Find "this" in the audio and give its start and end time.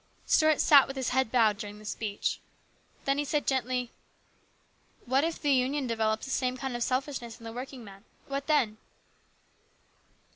1.77-1.91